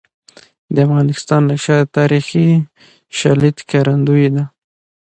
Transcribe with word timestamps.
د 0.73 0.75
افغانستان 0.87 1.41
نقشه 1.49 1.75
د 1.83 1.89
تاریخي 1.97 2.47
شالید 3.17 3.55
ښکارندوی 3.63 4.27
ده. 4.35 4.43